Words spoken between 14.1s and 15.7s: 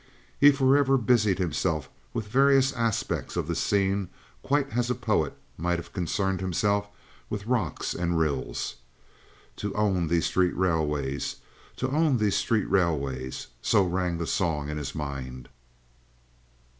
the song of his mind.